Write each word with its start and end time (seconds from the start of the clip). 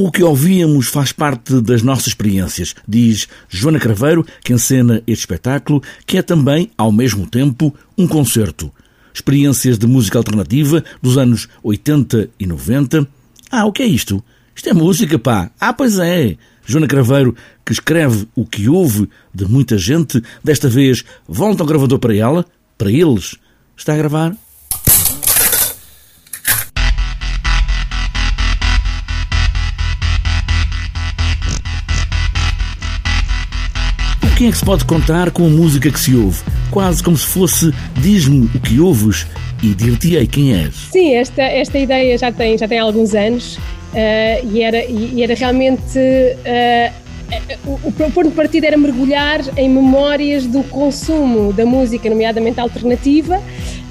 O 0.00 0.12
que 0.12 0.22
ouvíamos 0.22 0.86
faz 0.86 1.10
parte 1.10 1.60
das 1.60 1.82
nossas 1.82 2.06
experiências, 2.06 2.72
diz 2.86 3.26
Joana 3.48 3.80
Craveiro, 3.80 4.24
que 4.44 4.52
encena 4.52 5.02
este 5.08 5.22
espetáculo, 5.22 5.82
que 6.06 6.16
é 6.16 6.22
também, 6.22 6.70
ao 6.78 6.92
mesmo 6.92 7.26
tempo, 7.26 7.74
um 7.98 8.06
concerto. 8.06 8.72
Experiências 9.12 9.76
de 9.76 9.88
música 9.88 10.16
alternativa 10.16 10.84
dos 11.02 11.18
anos 11.18 11.48
80 11.64 12.30
e 12.38 12.46
90. 12.46 13.08
Ah, 13.50 13.66
o 13.66 13.72
que 13.72 13.82
é 13.82 13.86
isto? 13.86 14.22
Isto 14.54 14.68
é 14.68 14.72
música, 14.72 15.18
pá. 15.18 15.50
Ah, 15.58 15.72
pois 15.72 15.98
é. 15.98 16.36
Joana 16.64 16.86
Craveiro, 16.86 17.34
que 17.66 17.72
escreve 17.72 18.28
o 18.36 18.46
que 18.46 18.68
ouve 18.68 19.08
de 19.34 19.46
muita 19.46 19.76
gente, 19.76 20.22
desta 20.44 20.68
vez 20.68 21.04
volta 21.26 21.64
ao 21.64 21.66
gravador 21.66 21.98
para 21.98 22.14
ela, 22.14 22.46
para 22.78 22.92
eles. 22.92 23.34
Está 23.76 23.94
a 23.94 23.96
gravar? 23.96 24.36
Quem 34.38 34.46
é 34.46 34.50
que 34.52 34.58
se 34.58 34.64
pode 34.64 34.84
contar 34.84 35.32
com 35.32 35.46
a 35.46 35.48
música 35.48 35.90
que 35.90 35.98
se 35.98 36.14
ouve? 36.14 36.40
Quase 36.70 37.02
como 37.02 37.16
se 37.16 37.26
fosse 37.26 37.74
diz-me 37.96 38.48
o 38.54 38.60
que 38.60 38.78
ouves 38.78 39.26
e 39.60 39.74
dir-te-ei 39.74 40.28
quem 40.28 40.54
és. 40.54 40.76
Sim, 40.92 41.16
esta, 41.16 41.42
esta 41.42 41.76
ideia 41.76 42.16
já 42.16 42.30
tem, 42.30 42.56
já 42.56 42.68
tem 42.68 42.78
alguns 42.78 43.16
anos 43.16 43.56
uh, 43.56 44.48
e, 44.52 44.62
era, 44.62 44.84
e, 44.84 45.24
era 45.24 45.34
realmente. 45.34 45.98
Uh, 45.98 47.08
o, 47.66 47.88
o 47.88 47.92
ponto 48.12 48.28
de 48.28 48.34
partida 48.36 48.68
era 48.68 48.78
mergulhar 48.78 49.40
em 49.58 49.68
memórias 49.68 50.46
do 50.46 50.62
consumo 50.62 51.52
da 51.52 51.66
música, 51.66 52.08
nomeadamente 52.08 52.60
alternativa, 52.60 53.42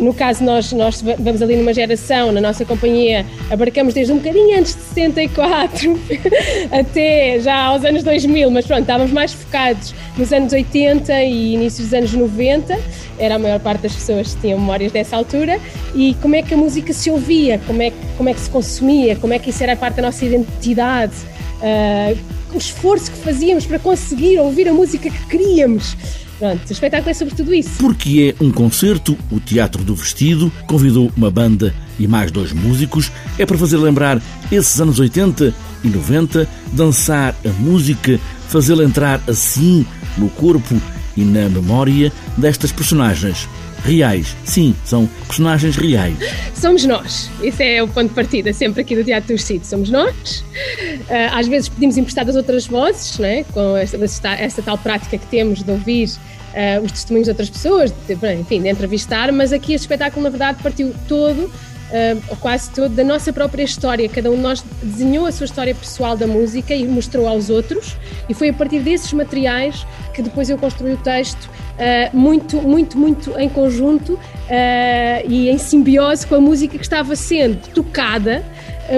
no 0.00 0.14
caso, 0.14 0.42
nós, 0.42 0.72
nós 0.72 1.02
vamos 1.02 1.42
ali 1.42 1.56
numa 1.56 1.74
geração, 1.74 2.32
na 2.32 2.40
nossa 2.40 2.64
companhia, 2.64 3.26
abarcamos 3.50 3.94
desde 3.94 4.12
um 4.12 4.18
bocadinho 4.18 4.58
antes 4.58 4.74
de 4.74 4.82
64 4.82 6.00
até 6.72 7.38
já 7.40 7.56
aos 7.64 7.84
anos 7.84 8.02
2000, 8.02 8.50
mas 8.50 8.66
pronto, 8.66 8.82
estávamos 8.82 9.12
mais 9.12 9.32
focados 9.32 9.94
nos 10.16 10.32
anos 10.32 10.52
80 10.52 11.22
e 11.22 11.54
inícios 11.54 11.88
dos 11.88 11.94
anos 11.94 12.12
90, 12.12 12.78
era 13.18 13.34
a 13.34 13.38
maior 13.38 13.60
parte 13.60 13.82
das 13.82 13.94
pessoas 13.94 14.34
que 14.34 14.40
tinham 14.40 14.58
memórias 14.58 14.92
dessa 14.92 15.16
altura, 15.16 15.58
e 15.94 16.14
como 16.22 16.34
é 16.34 16.42
que 16.42 16.54
a 16.54 16.56
música 16.56 16.92
se 16.92 17.10
ouvia, 17.10 17.60
como 17.66 17.82
é, 17.82 17.90
que, 17.90 17.96
como 18.16 18.28
é 18.28 18.34
que 18.34 18.40
se 18.40 18.50
consumia, 18.50 19.16
como 19.16 19.32
é 19.32 19.38
que 19.38 19.50
isso 19.50 19.62
era 19.62 19.76
parte 19.76 19.96
da 19.96 20.02
nossa 20.02 20.24
identidade. 20.24 21.14
Uh, 21.60 22.42
o 22.54 22.58
esforço 22.58 23.10
que 23.10 23.18
fazíamos 23.18 23.64
para 23.64 23.78
conseguir 23.78 24.38
ouvir 24.38 24.68
a 24.68 24.74
música 24.74 25.08
que 25.08 25.26
queríamos. 25.26 25.96
Pronto, 26.42 26.68
o 26.68 26.72
espetáculo 26.72 27.08
é 27.08 27.14
sobre 27.14 27.36
tudo 27.36 27.54
isso. 27.54 27.70
Porque 27.78 28.34
é 28.36 28.44
um 28.44 28.50
concerto, 28.50 29.16
o 29.30 29.38
Teatro 29.38 29.84
do 29.84 29.94
Vestido 29.94 30.50
convidou 30.66 31.08
uma 31.16 31.30
banda 31.30 31.72
e 32.00 32.08
mais 32.08 32.32
dois 32.32 32.52
músicos. 32.52 33.12
É 33.38 33.46
para 33.46 33.56
fazer 33.56 33.76
lembrar 33.76 34.20
esses 34.50 34.80
anos 34.80 34.98
80 34.98 35.54
e 35.84 35.88
90, 35.88 36.48
dançar 36.72 37.32
a 37.44 37.48
música, 37.60 38.18
fazê-la 38.48 38.82
entrar 38.82 39.22
assim 39.28 39.86
no 40.18 40.28
corpo 40.30 40.74
e 41.16 41.22
na 41.22 41.48
memória 41.48 42.12
destas 42.36 42.72
personagens 42.72 43.48
reais. 43.84 44.36
Sim, 44.44 44.74
são 44.84 45.08
personagens 45.26 45.76
reais. 45.76 46.16
Somos 46.54 46.84
nós. 46.84 47.30
Esse 47.42 47.64
é 47.64 47.82
o 47.82 47.88
ponto 47.88 48.08
de 48.08 48.14
partida 48.14 48.52
sempre 48.52 48.82
aqui 48.82 48.94
do 48.94 49.04
Teatro 49.04 49.28
do 49.28 49.36
Vestido. 49.36 49.66
Somos 49.66 49.90
nós. 49.90 50.44
Ah, 51.10 51.38
às 51.38 51.48
vezes 51.48 51.68
pedimos 51.68 51.96
emprestadas 51.96 52.36
outras 52.36 52.66
vozes, 52.66 53.18
né? 53.18 53.44
com 53.52 53.76
esta, 53.76 54.62
tal 54.62 54.78
prática 54.78 55.18
que 55.18 55.26
temos 55.26 55.62
de 55.62 55.70
ouvir 55.70 56.08
uh, 56.08 56.84
os 56.84 56.92
testemunhos 56.92 57.26
de 57.26 57.30
outras 57.30 57.50
pessoas, 57.50 57.92
de, 58.06 58.14
enfim, 58.34 58.62
de 58.62 58.68
entrevistar, 58.68 59.32
mas 59.32 59.52
aqui 59.52 59.74
este 59.74 59.84
espetáculo, 59.84 60.22
na 60.22 60.30
verdade, 60.30 60.62
partiu 60.62 60.94
todo 61.08 61.50
uh, 61.92 62.36
quase 62.36 62.70
todo, 62.70 62.94
da 62.94 63.04
nossa 63.04 63.32
própria 63.32 63.62
história. 63.62 64.08
Cada 64.08 64.30
um 64.30 64.36
de 64.36 64.42
nós 64.42 64.64
desenhou 64.82 65.26
a 65.26 65.32
sua 65.32 65.44
história 65.44 65.74
pessoal 65.74 66.16
da 66.16 66.26
música 66.26 66.74
e 66.74 66.86
mostrou 66.86 67.26
aos 67.26 67.50
outros, 67.50 67.96
e 68.28 68.34
foi 68.34 68.50
a 68.50 68.52
partir 68.52 68.80
desses 68.80 69.12
materiais 69.12 69.86
que 70.12 70.22
depois 70.22 70.48
eu 70.50 70.58
construí 70.58 70.92
o 70.92 70.96
texto 70.96 71.46
uh, 71.46 72.16
muito, 72.16 72.60
muito, 72.60 72.98
muito 72.98 73.38
em 73.38 73.48
conjunto 73.48 74.14
uh, 74.14 75.28
e 75.28 75.48
em 75.48 75.58
simbiose 75.58 76.26
com 76.26 76.34
a 76.34 76.40
música 76.40 76.76
que 76.76 76.84
estava 76.84 77.16
sendo 77.16 77.56
tocada 77.68 78.44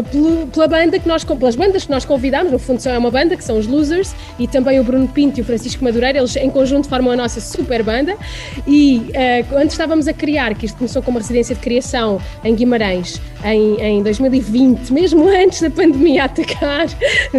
pela 0.03 0.69
banda 0.69 0.99
que 0.99 1.07
nós, 1.07 1.25
pelas 1.25 1.57
bandas 1.57 1.85
que 1.85 1.91
nós 1.91 2.05
convidámos, 2.05 2.51
no 2.51 2.59
fundo 2.59 2.81
só 2.81 2.91
é 2.91 2.99
uma 2.99 3.11
banda, 3.11 3.37
que 3.37 3.45
são 3.45 3.59
os 3.59 3.67
Losers, 3.67 4.15
e 4.39 4.49
também 4.49 4.81
o 4.81 4.85
Bruno 4.85 5.09
Pinto 5.09 5.39
e 5.39 5.43
o 5.43 5.45
Francisco 5.45 5.85
Madureira, 5.85 6.19
eles 6.19 6.37
em 6.37 6.51
conjunto 6.51 6.89
formam 6.89 7.13
a 7.13 7.17
nossa 7.17 7.41
super 7.41 7.83
banda. 7.83 8.17
E 8.67 9.11
uh, 9.11 9.49
quando 9.49 9.71
estávamos 9.71 10.09
a 10.09 10.13
criar, 10.13 10.55
que 10.55 10.67
isto 10.67 10.77
começou 10.77 11.03
com 11.03 11.11
uma 11.11 11.21
residência 11.21 11.55
de 11.55 11.61
criação 11.61 12.21
em 12.43 12.55
Guimarães 12.55 13.21
em, 13.45 13.81
em 13.81 14.03
2020, 14.03 14.91
mesmo 14.93 15.29
antes 15.29 15.61
da 15.61 15.71
pandemia 15.71 16.25
atacar, 16.25 16.87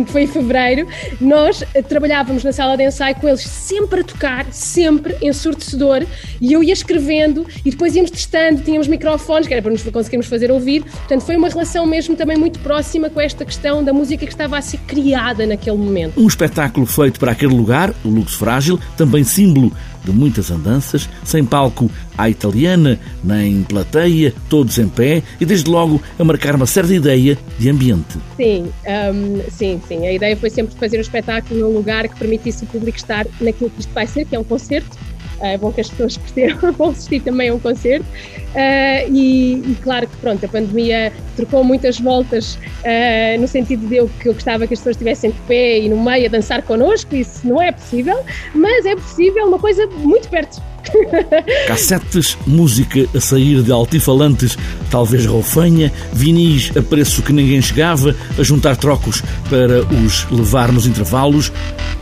foi 0.08 0.24
em 0.24 0.28
fevereiro, 0.28 0.88
nós 1.20 1.62
uh, 1.62 1.84
trabalhávamos 1.88 2.44
na 2.44 2.52
sala 2.52 2.78
de 2.78 2.86
ensaio 2.86 3.16
com 3.16 3.28
eles 3.28 3.42
sempre 3.42 4.02
a 4.02 4.04
tocar, 4.04 4.46
sempre 4.52 5.16
ensurdecedor, 5.22 6.06
e 6.40 6.54
eu 6.54 6.64
ia 6.64 6.74
escrevendo 6.74 7.46
e 7.64 7.72
depois 7.72 7.96
íamos 7.96 8.12
testando, 8.12 8.62
tínhamos 8.62 8.88
microfones, 8.88 9.48
que 9.48 9.54
era 9.54 9.62
para 9.62 9.72
nos 9.72 9.84
conseguirmos 9.84 10.28
fazer 10.28 10.52
ouvir. 10.52 10.84
Portanto, 10.84 11.22
foi 11.22 11.36
uma 11.36 11.50
relação 11.50 11.86
mesmo 11.86 12.16
também 12.16 12.26
também 12.26 12.38
muito 12.46 12.60
próxima 12.60 13.10
com 13.10 13.20
esta 13.20 13.44
questão 13.44 13.84
da 13.84 13.92
música 13.92 14.24
que 14.24 14.32
estava 14.32 14.56
a 14.56 14.62
ser 14.62 14.78
criada 14.82 15.48
naquele 15.48 15.78
momento. 15.78 16.22
Um 16.22 16.28
espetáculo 16.28 16.86
feito 16.86 17.20
para 17.20 17.32
aquele 17.32 17.56
lugar, 17.56 17.92
o 18.04 18.08
Luxo 18.08 18.38
Frágil, 18.38 18.80
também 18.96 19.24
símbolo 19.24 19.72
de 20.04 20.12
muitas 20.12 20.52
andanças, 20.52 21.10
sem 21.24 21.44
palco 21.44 21.90
à 22.16 22.30
italiana, 22.30 23.00
nem 23.24 23.64
plateia, 23.64 24.32
todos 24.48 24.78
em 24.78 24.88
pé 24.88 25.24
e 25.42 25.46
desde 25.46 25.68
logo 25.68 26.00
a 26.20 26.24
marcar 26.24 26.54
uma 26.54 26.68
certa 26.68 26.94
ideia 26.94 27.36
de 27.58 27.68
ambiente. 27.68 28.20
Sim, 28.38 28.72
um, 29.12 29.42
sim, 29.50 29.82
sim. 29.88 30.06
A 30.06 30.14
ideia 30.14 30.38
foi 30.38 30.52
sempre 30.52 30.76
fazer 30.76 31.00
o 31.00 31.02
espetáculo 31.02 31.60
num 31.60 31.74
lugar 31.74 32.08
que 32.08 32.16
permitisse 32.16 32.64
o 32.64 32.68
público 32.68 32.96
estar 32.96 33.26
naquilo 33.42 33.72
que 33.72 33.80
isto 33.80 33.92
vai 33.92 34.06
ser, 34.06 34.24
que 34.24 34.36
é 34.36 34.40
um 34.40 34.44
concerto 34.44 34.96
é 35.42 35.58
bom 35.58 35.72
que 35.72 35.82
as 35.82 35.90
pessoas 35.90 36.18
percebam, 36.34 36.72
vão 36.74 36.90
assistir 36.90 37.22
também 37.22 37.50
a 37.50 37.56
um 37.56 37.60
concerto. 37.60 38.06
Uh, 38.06 39.12
e, 39.14 39.54
e, 39.56 39.78
claro 39.84 40.08
que 40.08 40.16
pronto, 40.18 40.46
a 40.46 40.48
pandemia 40.48 41.12
trocou 41.36 41.64
muitas 41.64 42.00
voltas 42.00 42.56
uh, 42.56 43.40
no 43.40 43.48
sentido 43.48 43.86
de 43.88 43.98
eu, 43.98 44.10
que 44.20 44.30
eu 44.30 44.34
gostava 44.34 44.66
que 44.66 44.74
as 44.74 44.80
pessoas 44.80 44.96
estivessem 44.96 45.32
de 45.32 45.40
pé 45.42 45.80
e 45.80 45.90
no 45.90 46.02
meio 46.02 46.26
a 46.28 46.30
dançar 46.30 46.62
connosco, 46.62 47.14
isso 47.16 47.46
não 47.46 47.62
é 47.62 47.72
possível, 47.72 48.24
mas 48.54 48.86
é 48.86 48.96
possível 48.96 49.46
uma 49.48 49.60
coisa 49.60 49.86
muito 49.88 50.30
perto. 50.30 50.62
Cassetes, 51.68 52.38
música 52.46 53.08
a 53.14 53.20
sair 53.20 53.62
de 53.62 53.72
altifalantes, 53.72 54.58
talvez 54.90 55.26
roufanha, 55.26 55.92
vinis 56.14 56.72
a 56.78 56.82
preço 56.82 57.22
que 57.24 57.34
ninguém 57.34 57.62
chegava, 57.62 58.16
a 58.38 58.44
juntar 58.44 58.78
trocos 58.78 59.22
para 59.50 59.84
os 60.04 60.30
levar 60.32 60.72
nos 60.72 60.86
intervalos. 60.86 61.52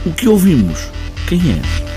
O 0.06 0.12
que 0.12 0.28
ouvimos? 0.28 0.88
Quem 1.28 1.40
é? 1.40 1.93